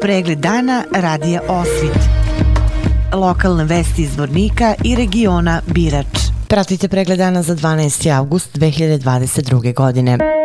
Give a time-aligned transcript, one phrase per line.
[0.00, 1.98] Pregled dana radija Osvit.
[3.12, 6.06] Lokalne vesti iz Vornika i regiona Birač.
[6.48, 8.16] Pratite pregled dana za 12.
[8.16, 9.74] august 2022.
[9.74, 10.39] godine.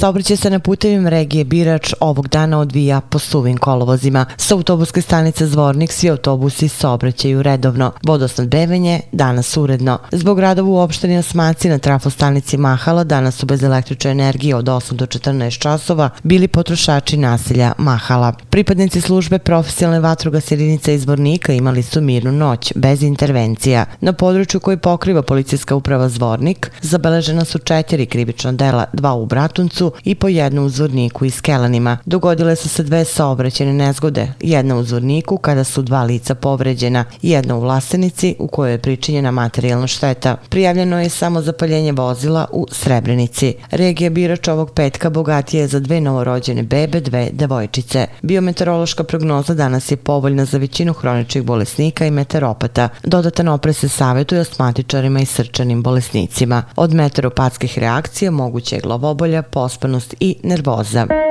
[0.00, 4.26] Saobraćaj se na putevima regije Birač ovog dana odvija po suvim kolovozima.
[4.36, 7.92] Sa autobuske stanice Zvornik svi autobusi saobraćaju redovno.
[8.06, 9.98] Vodosnadbevenje danas uredno.
[10.12, 14.92] Zbog radova u opštini Osmaci na trafostanici Mahala danas su bez električne energije od 8
[14.92, 18.32] do 14 časova bili potrošači naselja Mahala.
[18.50, 23.86] Pripadnici službe profesionalne vatroga jedinica iz Zvornika imali su mirnu noć, bez intervencija.
[24.00, 29.89] Na području koji pokriva policijska uprava Zvornik zabeležena su četiri krivična dela, dva u Bratuncu
[30.04, 31.98] i po jednu uzvorniku i Skelanima.
[32.06, 37.56] Dogodile su se dve saobraćene nezgode, jedna u Zvorniku kada su dva lica povređena, jedna
[37.56, 40.36] u Vlasenici u kojoj je pričinjena materijalna šteta.
[40.48, 43.54] Prijavljeno je samo zapaljenje vozila u Srebrenici.
[43.70, 48.06] Regija Birač ovog petka bogatija je za dve novorođene bebe, dve devojčice.
[48.22, 52.88] Biometeorološka prognoza danas je povoljna za većinu hroničnih bolesnika i meteoropata.
[53.04, 56.62] Dodatan opre se savjetuje osmatičarima i srčanim bolesnicima.
[56.76, 61.29] Od meteoropatskih reakcija moguće je glavobolja, post prespanost i nervoza.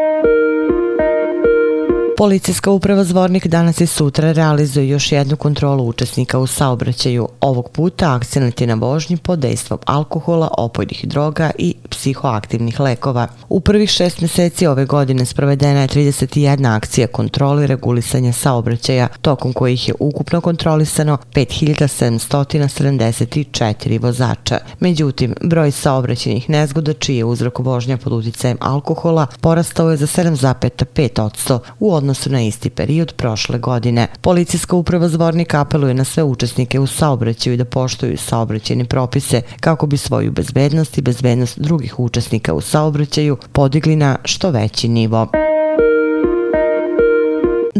[2.20, 7.28] Policijska uprava Zvornik danas i sutra realizuje još jednu kontrolu učesnika u saobraćaju.
[7.42, 13.28] Ovog puta akcijent je na vožnji pod dejstvom alkohola, opojnih droga i psihoaktivnih lekova.
[13.50, 19.88] U prvih šest mjeseci ove godine sprovedena je 31 akcija kontroli regulisanja saobraćaja, tokom kojih
[19.88, 24.58] je ukupno kontrolisano 5774 vozača.
[24.80, 31.60] Međutim, broj saobraćenih nezgoda čiji je uzrok vožnja pod uticajem alkohola porastao je za 7,5%
[31.80, 34.08] u odnosu odnosu na isti period prošle godine.
[34.22, 39.98] Policijska uprava Zvornik apeluje na sve učesnike u saobraćaju da poštuju saobraćene propise kako bi
[39.98, 45.28] svoju bezbednost i bezbednost drugih učesnika u saobraćaju podigli na što veći nivo.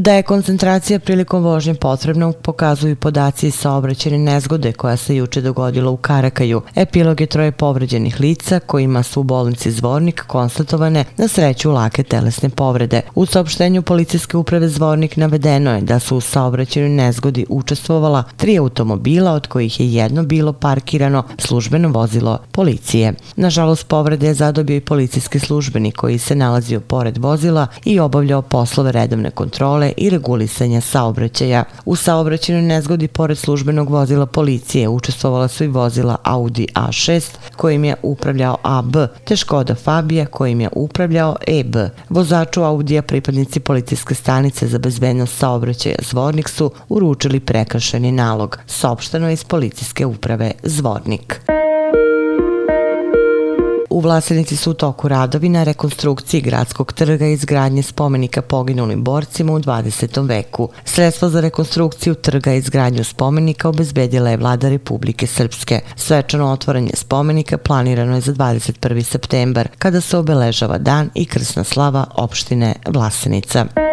[0.10, 5.92] Da je koncentracija prilikom vožnje potrebna pokazuju podaci iz saobraćene nezgode koja se juče dogodila
[5.92, 6.62] u Karakaju.
[6.76, 12.50] Epilog je troje povređenih lica kojima su u bolnici Zvornik konstatovane na sreću lake telesne
[12.50, 13.02] povrede.
[13.16, 19.32] U saopštenju policijske uprave Zvornik navedeno je da su u saobraćenoj nezgodi učestvovala tri automobila
[19.32, 23.14] od kojih je jedno bilo parkirano službeno vozilo policije.
[23.36, 28.92] Nažalost, povrede je zadobio i policijski službenik koji se nalazio pored vozila i obavljao poslove
[28.92, 31.64] redovne kontrole i regulisanja saobraćaja.
[31.86, 37.96] U saobraćenoj nezgodi pored službenog vozila policije učestvovala su i vozila Audi A6 kojim je
[38.04, 41.76] upravljao AB, te Škoda Fabia kojim je upravljao EB.
[42.10, 49.44] Vozaču Audija pripadnici policijske stanice za bezbednost saobraćaja Zvornik su uručili prekršeni nalog, saopšteno iz
[49.44, 51.42] policijske uprave Zvornik.
[54.00, 59.54] U Vlasenici su u toku radovi na rekonstrukciji gradskog trga i izgradnje spomenika poginulim borcima
[59.54, 60.28] u 20.
[60.28, 60.70] veku.
[60.86, 65.80] Sredstvo za rekonstrukciju trga i izgradnju spomenika obezbedila je vlada Republike Srpske.
[65.96, 69.04] Svečano otvoranje spomenika planirano je za 21.
[69.04, 73.89] septembar, kada se obeležava dan i krsna slava opštine Vlasenica.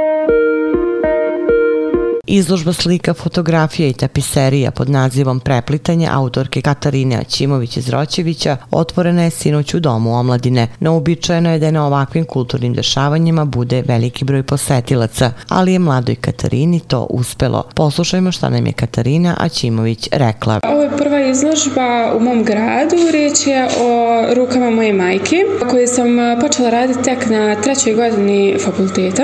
[2.28, 9.30] Izložba slika, fotografija i tapiserija pod nazivom Preplitanje autorke Katarine Aćimović iz Roćevića otvorena je
[9.30, 10.68] sinoć u Domu omladine.
[10.80, 16.14] Naobičajeno je da je na ovakvim kulturnim dešavanjima bude veliki broj posetilaca, ali je mladoj
[16.14, 17.64] Katarini to uspelo.
[17.74, 20.60] Poslušajmo šta nam je Katarina Aćimović rekla.
[20.64, 22.96] Ovo je prva izložba u mom gradu.
[23.12, 25.36] Riječ je o rukama moje majke,
[25.70, 26.06] koje sam
[26.40, 29.22] počela raditi tek na trećoj godini fakulteta.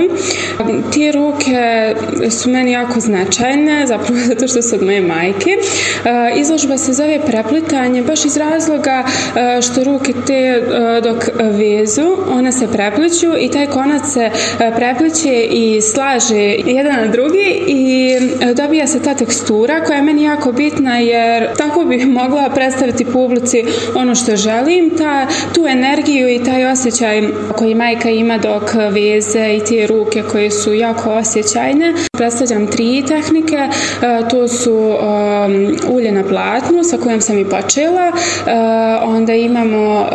[0.94, 1.94] Te ruke
[2.30, 5.50] su meni jako jako značajne, zapravo zato što su od moje majke.
[5.50, 10.62] E, izložba se zove preplitanje, baš iz razloga e, što ruke te e,
[11.00, 14.30] dok vezu, one se prepliću i taj konac se
[14.76, 18.18] prepliće i slaže jedan na drugi i
[18.54, 23.64] dobija se ta tekstura koja je meni jako bitna jer tako bih mogla predstaviti publici
[23.94, 27.22] ono što želim, ta, tu energiju i taj osjećaj
[27.56, 31.94] koji majka ima dok veze i te ruke koje su jako osjećajne.
[32.12, 33.56] Predstavljam tri tehnike.
[33.56, 33.68] E,
[34.30, 38.06] to su um, ulje na platnu sa kojom sam i počela.
[38.06, 38.12] E,
[39.04, 40.06] onda imamo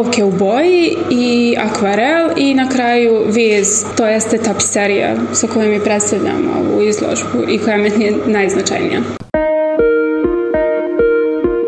[0.00, 5.84] olovke u boji i akvarel i na kraju vez, to jeste tapiserija sa kojom mi
[5.84, 9.00] predstavljam ovu izložbu i koja mi je najznačajnija.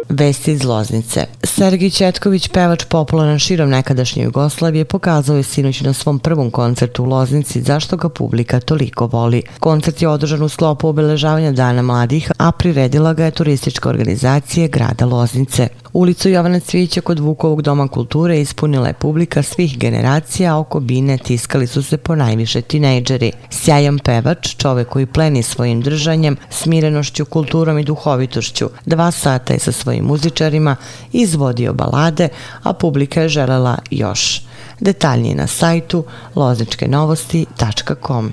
[0.09, 1.27] Vesti iz Loznice.
[1.45, 7.07] Sergij Četković, pevač popularan širom nekadašnje Jugoslavije, pokazao je sinoć na svom prvom koncertu u
[7.07, 9.43] Loznici zašto ga publika toliko voli.
[9.61, 15.07] Koncert je održan u sklopu obeležavanja Dana mladih, a priredila ga je turistička organizacija grada
[15.07, 15.69] Loznice.
[15.93, 21.19] Ulicu Jovana Cvića kod Vukovog doma kulture ispunila je publika svih generacija, a oko bine
[21.19, 23.33] tiskali su se po najviše tinejdžeri.
[23.51, 29.73] Sjajan pevač, čovek koji pleni svojim držanjem, smirenošću, kulturom i duhovitošću, dva sata je sa
[29.73, 30.77] svojim muzičarima
[31.13, 32.29] izvodio balade,
[32.63, 34.43] a publika je želela još.
[34.81, 36.05] Detaljnije na sajtu
[36.35, 38.33] lozničkenovosti.com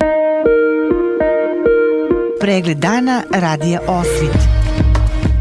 [2.39, 4.58] Pregled dana radija Osvit.